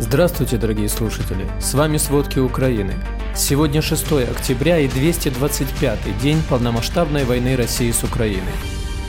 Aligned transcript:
Здравствуйте, 0.00 0.58
дорогие 0.58 0.88
слушатели! 0.88 1.44
С 1.60 1.74
вами 1.74 1.96
«Сводки 1.96 2.38
Украины». 2.38 2.94
Сегодня 3.34 3.82
6 3.82 4.12
октября 4.30 4.78
и 4.78 4.86
225-й 4.86 6.22
день 6.22 6.38
полномасштабной 6.48 7.24
войны 7.24 7.56
России 7.56 7.90
с 7.90 8.04
Украиной. 8.04 8.54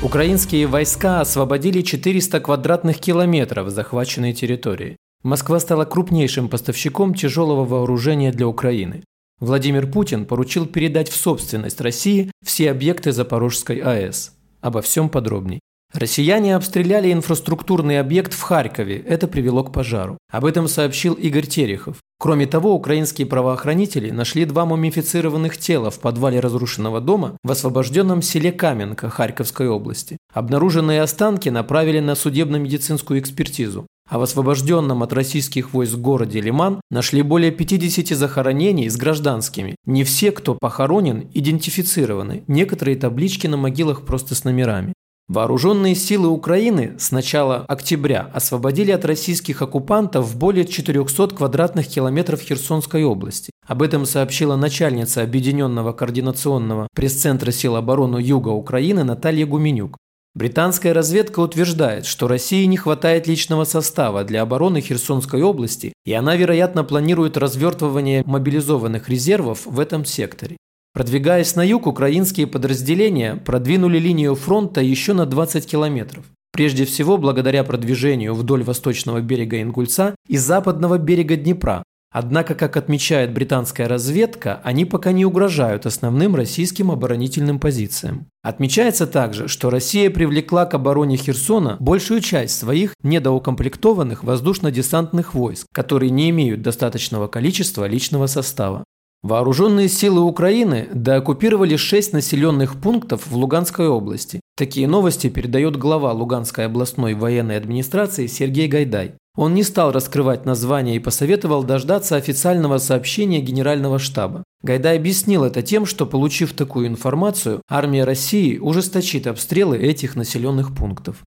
Украинские 0.02 0.66
войска 0.66 1.22
освободили 1.22 1.82
400 1.82 2.40
квадратных 2.40 2.98
километров 2.98 3.70
захваченной 3.70 4.34
территории. 4.34 4.98
Москва 5.22 5.60
стала 5.60 5.86
крупнейшим 5.86 6.50
поставщиком 6.50 7.14
тяжелого 7.14 7.66
вооружения 7.66 8.32
для 8.32 8.48
Украины. 8.48 9.04
Владимир 9.40 9.86
Путин 9.86 10.26
поручил 10.26 10.66
передать 10.66 11.10
в 11.10 11.16
собственность 11.16 11.82
России 11.82 12.32
все 12.44 12.72
объекты 12.72 13.12
Запорожской 13.12 13.78
АЭС. 13.78 14.32
Обо 14.62 14.82
всем 14.82 15.10
подробней. 15.10 15.60
Россияне 15.94 16.56
обстреляли 16.56 17.12
инфраструктурный 17.12 18.00
объект 18.00 18.34
в 18.34 18.42
Харькове. 18.42 18.98
Это 19.00 19.28
привело 19.28 19.64
к 19.64 19.74
пожару. 19.74 20.20
Об 20.32 20.46
этом 20.46 20.68
сообщил 20.68 21.16
Игорь 21.16 21.48
Терехов. 21.48 21.98
Кроме 22.20 22.46
того, 22.46 22.76
украинские 22.76 23.26
правоохранители 23.26 24.12
нашли 24.12 24.46
два 24.46 24.66
мумифицированных 24.66 25.58
тела 25.58 25.90
в 25.90 26.00
подвале 26.00 26.40
разрушенного 26.40 27.02
дома 27.02 27.38
в 27.44 27.50
освобожденном 27.50 28.22
селе 28.22 28.52
Каменка 28.52 29.10
Харьковской 29.10 29.68
области. 29.68 30.18
Обнаруженные 30.32 31.02
останки 31.02 31.50
направили 31.50 32.00
на 32.00 32.14
судебно-медицинскую 32.14 33.20
экспертизу. 33.20 33.88
А 34.10 34.18
в 34.18 34.24
освобожденном 34.24 35.04
от 35.04 35.14
российских 35.14 35.74
войск 35.74 35.96
городе 35.96 36.42
Лиман 36.42 36.82
нашли 36.90 37.22
более 37.22 37.52
50 37.52 38.18
захоронений 38.18 38.90
с 38.90 38.98
гражданскими. 38.98 39.76
Не 39.86 40.04
все, 40.04 40.32
кто 40.32 40.56
похоронен, 40.56 41.30
идентифицированы. 41.34 42.44
Некоторые 42.48 42.98
таблички 42.98 43.48
на 43.48 43.58
могилах 43.58 44.06
просто 44.06 44.34
с 44.36 44.44
номерами. 44.44 44.94
Вооруженные 45.30 45.94
силы 45.94 46.28
Украины 46.28 46.96
с 46.98 47.12
начала 47.12 47.64
октября 47.68 48.32
освободили 48.34 48.90
от 48.90 49.06
российских 49.06 49.62
оккупантов 49.62 50.36
более 50.36 50.66
400 50.66 51.36
квадратных 51.36 51.88
километров 51.88 52.42
Херсонской 52.42 53.04
области. 53.04 53.52
Об 53.68 53.84
этом 53.84 54.08
сообщила 54.08 54.56
начальница 54.56 55.22
Объединенного 55.22 55.94
координационного 55.94 56.88
пресс-центра 56.96 57.52
сил 57.52 57.76
обороны 57.76 58.18
Юга 58.18 58.50
Украины 58.50 59.04
Наталья 59.04 59.46
Гуменюк. 59.46 59.98
Британская 60.34 60.94
разведка 60.94 61.42
утверждает, 61.42 62.08
что 62.08 62.28
России 62.28 62.66
не 62.66 62.78
хватает 62.78 63.28
личного 63.28 63.66
состава 63.66 64.24
для 64.24 64.42
обороны 64.42 64.82
Херсонской 64.82 65.44
области, 65.44 65.94
и 66.06 66.14
она, 66.14 66.36
вероятно, 66.38 66.84
планирует 66.84 67.38
развертывание 67.38 68.24
мобилизованных 68.26 69.08
резервов 69.08 69.68
в 69.68 69.80
этом 69.80 70.06
секторе. 70.06 70.58
Продвигаясь 70.94 71.56
на 71.56 71.62
юг, 71.66 71.88
украинские 71.88 72.48
подразделения 72.48 73.36
продвинули 73.36 74.00
линию 74.00 74.36
фронта 74.36 74.82
еще 74.82 75.14
на 75.14 75.26
20 75.26 75.66
километров. 75.66 76.26
Прежде 76.52 76.86
всего, 76.86 77.18
благодаря 77.18 77.64
продвижению 77.64 78.34
вдоль 78.34 78.64
восточного 78.64 79.22
берега 79.22 79.62
Ингульца 79.62 80.16
и 80.28 80.38
западного 80.38 80.98
берега 80.98 81.36
Днепра. 81.36 81.84
Однако, 82.12 82.56
как 82.56 82.76
отмечает 82.76 83.34
британская 83.34 83.88
разведка, 83.88 84.62
они 84.64 84.84
пока 84.86 85.12
не 85.12 85.26
угрожают 85.26 85.86
основным 85.86 86.36
российским 86.36 86.90
оборонительным 86.90 87.60
позициям. 87.60 88.26
Отмечается 88.42 89.06
также, 89.06 89.48
что 89.48 89.70
Россия 89.70 90.10
привлекла 90.10 90.66
к 90.66 90.74
обороне 90.74 91.18
Херсона 91.18 91.78
большую 91.80 92.22
часть 92.22 92.58
своих 92.58 92.96
недоукомплектованных 93.04 94.24
воздушно-десантных 94.24 95.36
войск, 95.36 95.68
которые 95.72 96.10
не 96.10 96.32
имеют 96.32 96.64
достаточного 96.64 97.28
количества 97.28 97.86
личного 97.86 98.26
состава. 98.26 98.84
Вооруженные 99.22 99.90
силы 99.90 100.22
Украины 100.22 100.88
дооккупировали 100.94 101.76
шесть 101.76 102.14
населенных 102.14 102.80
пунктов 102.80 103.28
в 103.28 103.36
Луганской 103.36 103.90
области. 103.90 104.40
Такие 104.56 104.88
новости 104.88 105.28
передает 105.28 105.76
глава 105.76 106.14
Луганской 106.14 106.66
областной 106.66 107.16
военной 107.16 107.58
администрации 107.58 108.28
Сергей 108.28 108.70
Гайдай. 108.70 109.16
Он 109.36 109.54
не 109.54 109.64
стал 109.64 109.92
раскрывать 109.92 110.46
название 110.46 110.96
и 110.96 111.00
посоветовал 111.00 111.64
дождаться 111.64 112.16
официального 112.16 112.78
сообщения 112.78 113.42
Генерального 113.42 114.00
штаба. 114.00 114.44
Гайдай 114.64 114.98
объяснил 114.98 115.44
это 115.44 115.62
тем, 115.62 115.86
что, 115.86 116.06
получив 116.06 116.54
такую 116.54 116.88
информацию, 116.88 117.62
армия 117.70 118.06
России 118.06 118.58
ужесточит 118.58 119.28
обстрелы 119.28 119.78
этих 119.78 120.16
населенных 120.16 120.74
пунктов. 120.74 121.24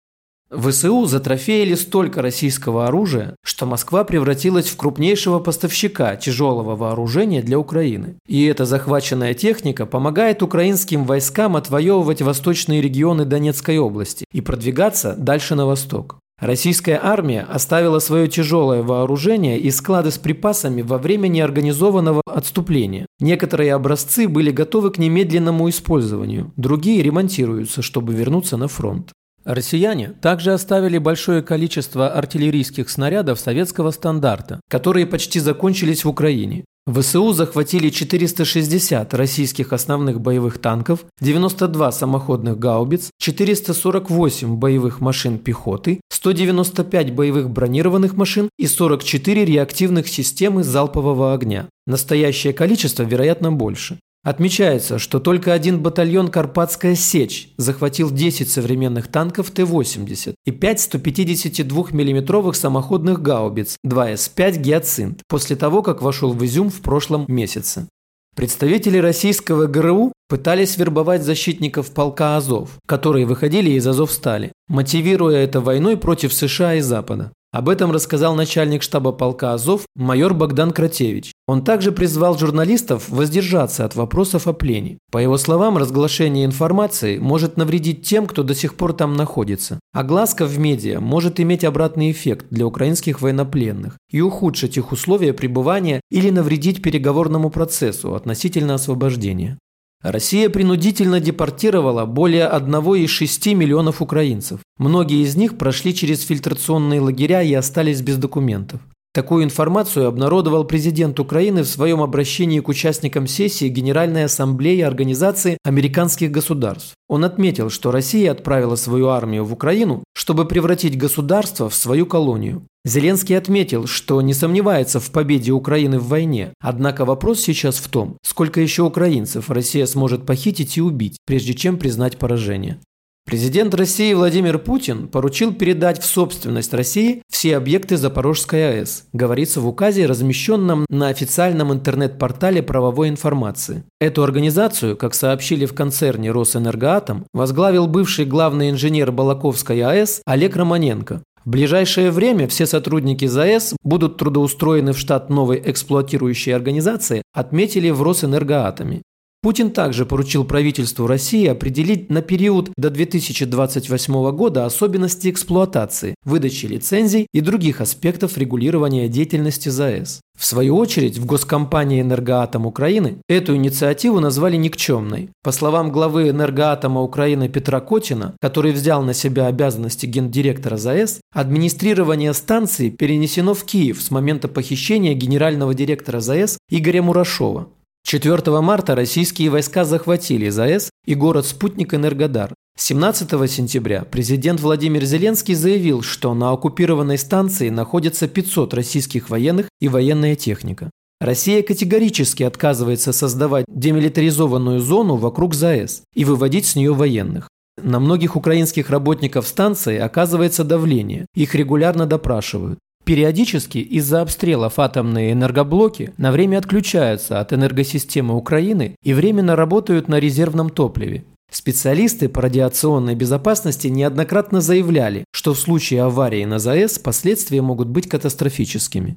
ВСУ 0.49 1.05
затрофеяли 1.05 1.75
столько 1.75 2.21
российского 2.21 2.87
оружия, 2.87 3.35
что 3.43 3.65
Москва 3.65 4.03
превратилась 4.05 4.69
в 4.69 4.77
крупнейшего 4.77 5.39
поставщика 5.39 6.15
тяжелого 6.15 6.75
вооружения 6.75 7.41
для 7.41 7.59
Украины. 7.59 8.15
И 8.27 8.45
эта 8.45 8.65
захваченная 8.65 9.33
техника 9.33 9.85
помогает 9.85 10.41
украинским 10.41 11.03
войскам 11.03 11.57
отвоевывать 11.57 12.21
восточные 12.21 12.81
регионы 12.81 13.25
Донецкой 13.25 13.77
области 13.77 14.25
и 14.31 14.39
продвигаться 14.39 15.15
дальше 15.17 15.55
на 15.55 15.65
восток. 15.65 16.19
Российская 16.39 16.99
армия 17.01 17.41
оставила 17.41 17.97
свое 17.97 18.27
тяжелое 18.27 18.83
вооружение 18.83 19.59
и 19.59 19.71
склады 19.71 20.11
с 20.11 20.19
припасами 20.19 20.83
во 20.83 20.99
время 20.99 21.27
неорганизованного 21.27 22.21
отступления. 22.27 23.07
Некоторые 23.19 23.73
образцы 23.73 24.27
были 24.27 24.51
готовы 24.51 24.91
к 24.91 24.99
немедленному 24.99 25.67
использованию, 25.67 26.53
другие 26.55 27.01
ремонтируются, 27.01 27.81
чтобы 27.81 28.13
вернуться 28.13 28.55
на 28.55 28.67
фронт. 28.67 29.13
Россияне 29.47 30.09
также 30.09 30.51
оставили 30.51 30.97
большое 30.97 31.41
количество 31.41 32.09
артиллерийских 32.09 32.89
снарядов 32.89 33.39
советского 33.39 33.91
стандарта, 33.91 34.59
которые 34.69 35.05
почти 35.05 35.39
закончились 35.39 36.03
в 36.03 36.09
Украине. 36.09 36.65
ВСУ 36.85 37.31
захватили 37.31 37.89
460 37.89 39.13
российских 39.13 39.71
основных 39.71 40.19
боевых 40.19 40.57
танков, 40.57 41.05
92 41.21 41.93
самоходных 41.93 42.59
гаубиц, 42.59 43.09
448 43.19 44.57
боевых 44.57 44.99
машин 44.99 45.37
пехоты, 45.37 46.01
195 46.09 47.13
боевых 47.13 47.49
бронированных 47.49 48.17
машин 48.17 48.49
и 48.57 48.67
44 48.67 49.45
реактивных 49.45 50.09
системы 50.09 50.63
залпового 50.63 51.33
огня. 51.33 51.67
Настоящее 51.85 52.51
количество, 52.51 53.03
вероятно, 53.03 53.53
больше. 53.53 53.97
Отмечается, 54.23 54.99
что 54.99 55.19
только 55.19 55.53
один 55.53 55.81
батальон 55.81 56.27
«Карпатская 56.27 56.95
сечь» 56.95 57.53
захватил 57.57 58.11
10 58.11 58.49
современных 58.49 59.07
танков 59.07 59.51
Т-80 59.51 60.35
и 60.45 60.51
5 60.51 60.79
152 60.81 61.85
миллиметровых 61.91 62.55
самоходных 62.55 63.21
гаубиц 63.21 63.77
2С-5 63.85 64.57
«Гиацинт» 64.57 65.21
после 65.27 65.55
того, 65.55 65.81
как 65.81 66.01
вошел 66.01 66.33
в 66.33 66.45
Изюм 66.45 66.69
в 66.69 66.81
прошлом 66.81 67.25
месяце. 67.27 67.87
Представители 68.35 68.99
российского 68.99 69.65
ГРУ 69.65 70.11
пытались 70.27 70.77
вербовать 70.77 71.23
защитников 71.23 71.91
полка 71.91 72.37
Азов, 72.37 72.77
которые 72.85 73.25
выходили 73.25 73.71
из 73.71 73.87
Азовстали, 73.87 74.51
мотивируя 74.67 75.37
это 75.37 75.59
войной 75.59 75.97
против 75.97 76.33
США 76.33 76.75
и 76.75 76.81
Запада. 76.81 77.31
Об 77.51 77.69
этом 77.69 77.91
рассказал 77.91 78.35
начальник 78.35 78.83
штаба 78.83 79.13
полка 79.13 79.53
Азов 79.53 79.85
майор 79.95 80.33
Богдан 80.33 80.71
Кратевич. 80.71 81.31
Он 81.47 81.63
также 81.63 81.93
призвал 81.93 82.37
журналистов 82.37 83.07
воздержаться 83.07 83.85
от 83.85 83.95
вопросов 83.95 84.47
о 84.47 84.53
плене. 84.53 84.97
По 85.11 85.17
его 85.17 85.37
словам, 85.37 85.77
разглашение 85.77 86.45
информации 86.45 87.19
может 87.19 87.55
навредить 87.55 88.05
тем, 88.05 88.27
кто 88.27 88.43
до 88.43 88.53
сих 88.53 88.75
пор 88.75 88.91
там 88.91 89.15
находится. 89.15 89.79
Огласка 89.93 90.45
в 90.45 90.59
медиа 90.59 90.99
может 90.99 91.39
иметь 91.39 91.63
обратный 91.63 92.11
эффект 92.11 92.47
для 92.49 92.67
украинских 92.67 93.21
военнопленных 93.21 93.97
и 94.11 94.19
ухудшить 94.19 94.75
их 94.75 94.91
условия 94.91 95.33
пребывания 95.33 96.01
или 96.11 96.29
навредить 96.29 96.81
переговорному 96.81 97.49
процессу 97.49 98.13
относительно 98.13 98.73
освобождения. 98.73 99.57
Россия 100.01 100.49
принудительно 100.49 101.19
депортировала 101.19 102.05
более 102.05 102.47
1,6 102.47 103.53
миллионов 103.55 104.01
украинцев. 104.01 104.59
Многие 104.77 105.23
из 105.23 105.35
них 105.35 105.57
прошли 105.57 105.93
через 105.95 106.23
фильтрационные 106.23 107.01
лагеря 107.01 107.41
и 107.41 107.53
остались 107.53 108.01
без 108.01 108.17
документов. 108.17 108.79
Такую 109.17 109.45
информацию 109.45 110.05
обнародовал 110.05 110.63
президент 110.63 111.19
Украины 111.19 111.63
в 111.63 111.67
своем 111.67 112.03
обращении 112.03 112.59
к 112.59 112.67
участникам 112.67 113.25
сессии 113.25 113.67
Генеральной 113.67 114.25
Ассамблеи 114.25 114.81
Организации 114.81 115.57
американских 115.63 116.29
государств. 116.29 116.93
Он 117.09 117.25
отметил, 117.25 117.71
что 117.71 117.89
Россия 117.89 118.31
отправила 118.31 118.75
свою 118.75 119.07
армию 119.07 119.43
в 119.43 119.51
Украину, 119.51 120.03
чтобы 120.13 120.45
превратить 120.45 120.99
государство 120.99 121.67
в 121.67 121.73
свою 121.73 122.05
колонию. 122.05 122.67
Зеленский 122.85 123.35
отметил, 123.35 123.87
что 123.87 124.21
не 124.21 124.35
сомневается 124.35 124.99
в 124.99 125.09
победе 125.09 125.51
Украины 125.51 125.97
в 125.97 126.09
войне, 126.09 126.53
однако 126.59 127.03
вопрос 127.03 127.39
сейчас 127.39 127.77
в 127.77 127.87
том, 127.87 128.19
сколько 128.21 128.61
еще 128.61 128.83
украинцев 128.83 129.49
Россия 129.49 129.87
сможет 129.87 130.27
похитить 130.27 130.77
и 130.77 130.81
убить, 130.81 131.17
прежде 131.25 131.55
чем 131.55 131.79
признать 131.79 132.19
поражение. 132.19 132.77
Президент 133.27 133.75
России 133.75 134.13
Владимир 134.13 134.57
Путин 134.57 135.09
поручил 135.09 135.53
передать 135.53 136.01
в 136.01 136.05
собственность 136.05 136.73
России 136.73 137.23
все 137.29 137.57
объекты 137.57 137.97
Запорожской 137.97 138.79
АЭС, 138.79 139.03
говорится 139.11 139.59
в 139.59 139.67
указе, 139.67 140.05
размещенном 140.05 140.85
на 140.89 141.09
официальном 141.09 141.73
интернет-портале 141.73 142.63
правовой 142.63 143.09
информации. 143.09 143.83
Эту 143.99 144.23
организацию, 144.23 144.95
как 144.95 145.13
сообщили 145.13 145.65
в 145.65 145.75
концерне 145.75 146.31
Росэнергоатом, 146.31 147.25
возглавил 147.33 147.87
бывший 147.87 148.23
главный 148.23 148.69
инженер 148.69 149.11
Балаковской 149.11 149.81
АЭС 149.81 150.21
Олег 150.25 150.55
Романенко. 150.55 151.21
В 151.43 151.49
ближайшее 151.49 152.11
время 152.11 152.47
все 152.49 152.65
сотрудники 152.65 153.25
ЗАЭС 153.25 153.75
будут 153.81 154.17
трудоустроены 154.17 154.91
в 154.91 154.97
штат 154.97 155.29
новой 155.29 155.61
эксплуатирующей 155.65 156.53
организации, 156.53 157.21
отметили 157.33 157.89
в 157.89 158.01
Росэнергоатоме. 158.01 159.01
Путин 159.47 159.71
также 159.71 160.05
поручил 160.05 160.43
правительству 160.43 161.07
России 161.07 161.47
определить 161.47 162.09
на 162.09 162.21
период 162.21 162.69
до 162.75 162.89
2028 162.89 164.31
года 164.31 164.65
особенности 164.65 165.29
эксплуатации, 165.29 166.15
выдачи 166.25 166.65
лицензий 166.65 167.27
и 167.31 167.39
других 167.39 167.79
аспектов 167.79 168.37
регулирования 168.37 169.07
деятельности 169.07 169.69
ЗАЭС. 169.69 170.19
В 170.37 170.43
свою 170.43 170.75
очередь, 170.75 171.17
в 171.17 171.25
госкомпании 171.25 172.01
«Энергоатом 172.01 172.65
Украины» 172.65 173.19
эту 173.29 173.55
инициативу 173.55 174.19
назвали 174.19 174.57
никчемной. 174.57 175.29
По 175.43 175.53
словам 175.53 175.93
главы 175.93 176.27
«Энергоатома 176.27 177.01
Украины» 177.01 177.47
Петра 177.47 177.79
Котина, 177.79 178.35
который 178.41 178.73
взял 178.73 179.01
на 179.01 179.13
себя 179.13 179.47
обязанности 179.47 180.07
гендиректора 180.07 180.75
ЗАЭС, 180.75 181.21
администрирование 181.31 182.33
станции 182.33 182.89
перенесено 182.89 183.53
в 183.53 183.63
Киев 183.63 184.01
с 184.01 184.11
момента 184.11 184.49
похищения 184.49 185.13
генерального 185.13 185.73
директора 185.73 186.19
ЗАЭС 186.19 186.57
Игоря 186.69 187.01
Мурашова. 187.01 187.69
4 188.09 188.61
марта 188.61 188.95
российские 188.95 189.49
войска 189.49 189.83
захватили 189.83 190.47
ЗАЭС 190.47 190.91
и 191.05 191.13
город-спутник 191.13 191.93
Энергодар. 191.93 192.53
17 192.77 193.51
сентября 193.51 194.05
президент 194.09 194.61
Владимир 194.61 195.03
Зеленский 195.03 195.55
заявил, 195.55 196.03
что 196.03 196.33
на 196.33 196.53
оккупированной 196.53 197.17
станции 197.17 197.67
находятся 197.67 198.29
500 198.29 198.73
российских 198.75 199.29
военных 199.29 199.67
и 199.81 199.89
военная 199.89 200.37
техника. 200.37 200.89
Россия 201.19 201.61
категорически 201.61 202.43
отказывается 202.43 203.11
создавать 203.11 203.65
демилитаризованную 203.67 204.79
зону 204.79 205.17
вокруг 205.17 205.53
ЗАЭС 205.53 206.03
и 206.15 206.23
выводить 206.23 206.65
с 206.65 206.77
нее 206.77 206.93
военных. 206.93 207.49
На 207.75 207.99
многих 207.99 208.37
украинских 208.37 208.89
работников 208.89 209.45
станции 209.45 209.97
оказывается 209.97 210.63
давление, 210.63 211.25
их 211.35 211.55
регулярно 211.55 212.05
допрашивают. 212.05 212.79
Периодически 213.07 213.77
из-за 213.77 214.19
обстрелов 214.21 214.79
атомные 214.79 215.31
энергоблоки 215.31 216.11
на 216.17 216.33
время 216.33 216.57
отключаются 216.57 217.39
от 217.39 217.53
энергосистемы 217.53 218.35
Украины 218.35 218.97
и 219.01 219.13
временно 219.13 219.55
работают 219.55 220.09
на 220.09 220.19
резервном 220.19 220.69
топливе. 220.69 221.23
Специалисты 221.49 222.27
по 222.27 222.41
радиационной 222.41 223.15
безопасности 223.15 223.87
неоднократно 223.87 224.59
заявляли, 224.59 225.23
что 225.31 225.53
в 225.53 225.59
случае 225.59 226.01
аварии 226.01 226.43
на 226.43 226.59
ЗАЭС 226.59 226.99
последствия 226.99 227.61
могут 227.61 227.87
быть 227.87 228.09
катастрофическими. 228.09 229.15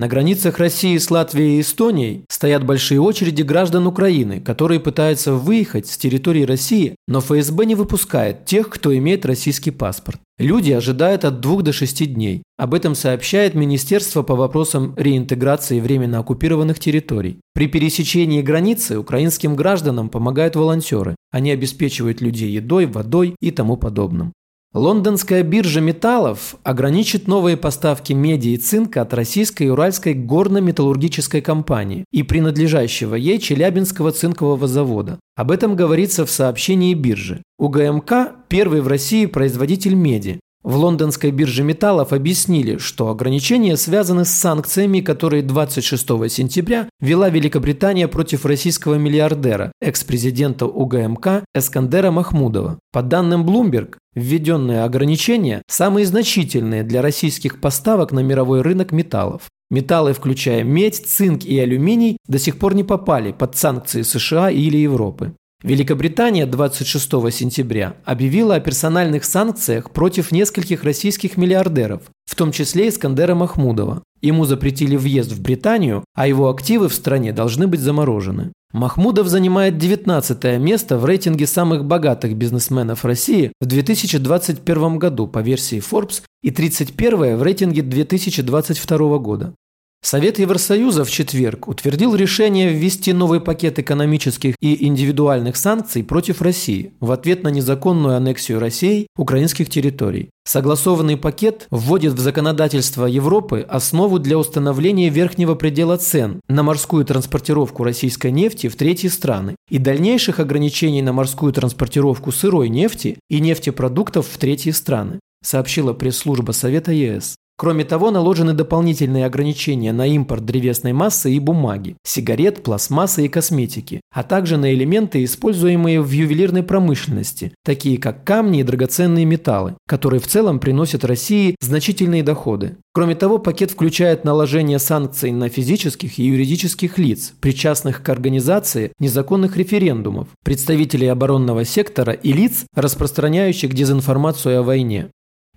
На 0.00 0.08
границах 0.08 0.56
России 0.56 0.96
с 0.96 1.10
Латвией 1.10 1.58
и 1.58 1.60
Эстонией 1.60 2.24
стоят 2.30 2.64
большие 2.64 2.98
очереди 2.98 3.42
граждан 3.42 3.86
Украины, 3.86 4.40
которые 4.40 4.80
пытаются 4.80 5.34
выехать 5.34 5.88
с 5.88 5.98
территории 5.98 6.44
России, 6.44 6.94
но 7.06 7.20
ФСБ 7.20 7.66
не 7.66 7.74
выпускает 7.74 8.46
тех, 8.46 8.70
кто 8.70 8.96
имеет 8.96 9.26
российский 9.26 9.70
паспорт. 9.70 10.18
Люди 10.38 10.72
ожидают 10.72 11.26
от 11.26 11.40
двух 11.40 11.64
до 11.64 11.74
шести 11.74 12.06
дней. 12.06 12.42
Об 12.56 12.72
этом 12.72 12.94
сообщает 12.94 13.54
Министерство 13.54 14.22
по 14.22 14.34
вопросам 14.34 14.94
реинтеграции 14.96 15.80
временно 15.80 16.20
оккупированных 16.20 16.78
территорий. 16.78 17.36
При 17.52 17.66
пересечении 17.66 18.40
границы 18.40 18.98
украинским 18.98 19.54
гражданам 19.54 20.08
помогают 20.08 20.56
волонтеры. 20.56 21.14
Они 21.30 21.50
обеспечивают 21.50 22.22
людей 22.22 22.50
едой, 22.50 22.86
водой 22.86 23.34
и 23.38 23.50
тому 23.50 23.76
подобным. 23.76 24.32
Лондонская 24.72 25.42
биржа 25.42 25.80
металлов 25.80 26.54
ограничит 26.62 27.26
новые 27.26 27.56
поставки 27.56 28.12
меди 28.12 28.50
и 28.50 28.56
цинка 28.56 29.02
от 29.02 29.12
российской 29.12 29.64
и 29.64 29.68
уральской 29.68 30.14
горно-металлургической 30.14 31.40
компании 31.40 32.04
и 32.12 32.22
принадлежащего 32.22 33.16
ей 33.16 33.40
Челябинского 33.40 34.12
цинкового 34.12 34.68
завода. 34.68 35.18
Об 35.34 35.50
этом 35.50 35.74
говорится 35.74 36.24
в 36.24 36.30
сообщении 36.30 36.94
биржи. 36.94 37.42
УГМК– 37.58 38.12
первый 38.48 38.80
в 38.80 38.86
России 38.86 39.26
производитель 39.26 39.94
меди. 39.94 40.38
В 40.62 40.76
лондонской 40.76 41.30
бирже 41.30 41.62
металлов 41.62 42.12
объяснили, 42.12 42.76
что 42.76 43.08
ограничения 43.08 43.78
связаны 43.78 44.26
с 44.26 44.30
санкциями, 44.30 45.00
которые 45.00 45.42
26 45.42 46.06
сентября 46.30 46.86
вела 47.00 47.30
Великобритания 47.30 48.08
против 48.08 48.44
российского 48.44 48.96
миллиардера, 48.96 49.72
экс-президента 49.80 50.66
УГМК 50.66 51.44
Эскандера 51.54 52.10
Махмудова. 52.10 52.78
По 52.92 53.02
данным 53.02 53.46
Bloomberg, 53.48 53.96
введенные 54.14 54.84
ограничения 54.84 55.62
самые 55.66 56.04
значительные 56.04 56.82
для 56.82 57.00
российских 57.00 57.58
поставок 57.58 58.12
на 58.12 58.20
мировой 58.20 58.60
рынок 58.60 58.92
металлов. 58.92 59.44
Металлы, 59.70 60.12
включая 60.12 60.62
медь, 60.62 61.06
цинк 61.06 61.44
и 61.44 61.58
алюминий, 61.58 62.18
до 62.26 62.38
сих 62.38 62.58
пор 62.58 62.74
не 62.74 62.84
попали 62.84 63.32
под 63.32 63.56
санкции 63.56 64.02
США 64.02 64.50
или 64.50 64.76
Европы. 64.76 65.32
Великобритания 65.62 66.46
26 66.46 67.10
сентября 67.30 67.94
объявила 68.06 68.54
о 68.54 68.60
персональных 68.60 69.24
санкциях 69.24 69.90
против 69.90 70.32
нескольких 70.32 70.84
российских 70.84 71.36
миллиардеров, 71.36 72.04
в 72.24 72.34
том 72.34 72.50
числе 72.50 72.88
Искандера 72.88 73.34
Махмудова. 73.34 74.02
Ему 74.22 74.46
запретили 74.46 74.96
въезд 74.96 75.32
в 75.32 75.42
Британию, 75.42 76.02
а 76.14 76.26
его 76.26 76.48
активы 76.48 76.88
в 76.88 76.94
стране 76.94 77.34
должны 77.34 77.66
быть 77.66 77.80
заморожены. 77.80 78.52
Махмудов 78.72 79.28
занимает 79.28 79.76
19 79.76 80.58
место 80.58 80.96
в 80.96 81.04
рейтинге 81.04 81.46
самых 81.46 81.84
богатых 81.84 82.36
бизнесменов 82.36 83.04
России 83.04 83.52
в 83.60 83.66
2021 83.66 84.98
году 84.98 85.26
по 85.26 85.40
версии 85.40 85.78
Forbes 85.78 86.22
и 86.42 86.50
31 86.50 87.36
в 87.36 87.42
рейтинге 87.42 87.82
2022 87.82 89.18
года. 89.18 89.54
Совет 90.02 90.38
Евросоюза 90.38 91.04
в 91.04 91.10
четверг 91.10 91.68
утвердил 91.68 92.14
решение 92.14 92.72
ввести 92.72 93.12
новый 93.12 93.38
пакет 93.38 93.78
экономических 93.78 94.54
и 94.58 94.86
индивидуальных 94.86 95.56
санкций 95.56 96.02
против 96.02 96.40
России 96.40 96.94
в 97.00 97.12
ответ 97.12 97.42
на 97.42 97.48
незаконную 97.48 98.16
аннексию 98.16 98.60
России 98.60 99.08
украинских 99.18 99.68
территорий. 99.68 100.30
Согласованный 100.46 101.18
пакет 101.18 101.66
вводит 101.70 102.14
в 102.14 102.18
законодательство 102.18 103.04
Европы 103.04 103.60
основу 103.68 104.18
для 104.18 104.38
установления 104.38 105.10
верхнего 105.10 105.54
предела 105.54 105.98
цен 105.98 106.40
на 106.48 106.62
морскую 106.62 107.04
транспортировку 107.04 107.84
российской 107.84 108.32
нефти 108.32 108.68
в 108.68 108.76
третьи 108.76 109.08
страны 109.08 109.54
и 109.68 109.76
дальнейших 109.76 110.40
ограничений 110.40 111.02
на 111.02 111.12
морскую 111.12 111.52
транспортировку 111.52 112.32
сырой 112.32 112.70
нефти 112.70 113.18
и 113.28 113.38
нефтепродуктов 113.38 114.26
в 114.26 114.38
третьи 114.38 114.70
страны, 114.70 115.20
сообщила 115.44 115.92
пресс-служба 115.92 116.52
Совета 116.52 116.90
ЕС. 116.90 117.36
Кроме 117.60 117.84
того, 117.84 118.10
наложены 118.10 118.54
дополнительные 118.54 119.26
ограничения 119.26 119.92
на 119.92 120.06
импорт 120.06 120.46
древесной 120.46 120.94
массы 120.94 121.30
и 121.30 121.38
бумаги, 121.38 121.94
сигарет, 122.02 122.62
пластмассы 122.62 123.26
и 123.26 123.28
косметики, 123.28 124.00
а 124.10 124.22
также 124.22 124.56
на 124.56 124.72
элементы, 124.72 125.22
используемые 125.22 126.00
в 126.00 126.10
ювелирной 126.10 126.62
промышленности, 126.62 127.52
такие 127.62 127.98
как 127.98 128.24
камни 128.24 128.60
и 128.60 128.62
драгоценные 128.62 129.26
металлы, 129.26 129.74
которые 129.86 130.20
в 130.20 130.26
целом 130.26 130.58
приносят 130.58 131.04
России 131.04 131.54
значительные 131.60 132.22
доходы. 132.22 132.78
Кроме 132.94 133.14
того, 133.14 133.38
пакет 133.38 133.72
включает 133.72 134.24
наложение 134.24 134.78
санкций 134.78 135.30
на 135.30 135.50
физических 135.50 136.18
и 136.18 136.24
юридических 136.24 136.96
лиц, 136.96 137.34
причастных 137.42 138.02
к 138.02 138.08
организации 138.08 138.92
незаконных 138.98 139.58
референдумов, 139.58 140.28
представителей 140.46 141.08
оборонного 141.08 141.66
сектора 141.66 142.14
и 142.14 142.32
лиц, 142.32 142.64
распространяющих 142.74 143.74
дезинформацию 143.74 144.60
о 144.60 144.62
войне. 144.62 145.10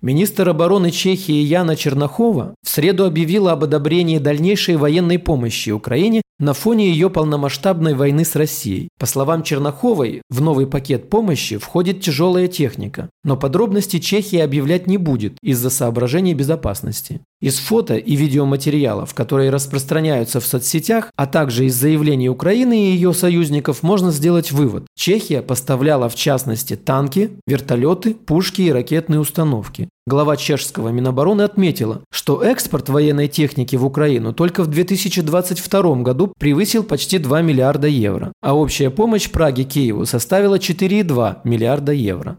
Министр 0.04 0.50
обороны 0.50 0.90
Чехии 0.90 1.32
Яна 1.32 1.76
Чернохова 1.76 2.56
в 2.62 2.68
среду 2.68 3.06
объявила 3.06 3.52
об 3.52 3.64
одобрении 3.64 4.18
дальнейшей 4.18 4.76
военной 4.76 5.18
помощи 5.18 5.70
Украине 5.70 6.20
на 6.38 6.52
фоне 6.52 6.90
ее 6.90 7.08
полномасштабной 7.08 7.94
войны 7.94 8.26
с 8.26 8.36
Россией. 8.36 8.88
По 8.98 9.06
словам 9.06 9.42
Черноховой, 9.42 10.20
в 10.28 10.42
новый 10.42 10.66
пакет 10.66 11.08
помощи 11.08 11.56
входит 11.56 12.02
тяжелая 12.02 12.48
техника, 12.48 13.08
но 13.22 13.38
подробности 13.38 13.98
Чехия 13.98 14.44
объявлять 14.44 14.86
не 14.86 14.98
будет 14.98 15.38
из-за 15.42 15.70
соображений 15.70 16.34
безопасности. 16.34 17.22
Из 17.44 17.58
фото 17.58 17.96
и 17.96 18.16
видеоматериалов, 18.16 19.12
которые 19.12 19.50
распространяются 19.50 20.40
в 20.40 20.46
соцсетях, 20.46 21.12
а 21.14 21.26
также 21.26 21.66
из 21.66 21.74
заявлений 21.74 22.30
Украины 22.30 22.86
и 22.86 22.92
ее 22.92 23.12
союзников 23.12 23.82
можно 23.82 24.12
сделать 24.12 24.50
вывод. 24.50 24.86
Чехия 24.96 25.42
поставляла 25.42 26.08
в 26.08 26.14
частности 26.14 26.74
танки, 26.74 27.32
вертолеты, 27.46 28.14
пушки 28.14 28.62
и 28.62 28.72
ракетные 28.72 29.20
установки. 29.20 29.90
Глава 30.06 30.38
чешского 30.38 30.88
Минобороны 30.88 31.42
отметила, 31.42 32.00
что 32.10 32.42
экспорт 32.42 32.88
военной 32.88 33.28
техники 33.28 33.76
в 33.76 33.84
Украину 33.84 34.32
только 34.32 34.62
в 34.62 34.68
2022 34.68 35.96
году 35.96 36.32
превысил 36.38 36.82
почти 36.82 37.18
2 37.18 37.42
миллиарда 37.42 37.88
евро, 37.88 38.32
а 38.40 38.56
общая 38.56 38.88
помощь 38.88 39.28
Праге 39.30 39.64
Киеву 39.64 40.06
составила 40.06 40.56
4,2 40.56 41.40
миллиарда 41.44 41.92
евро. 41.92 42.38